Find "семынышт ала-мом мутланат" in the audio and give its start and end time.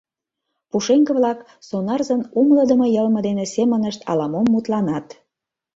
3.55-5.05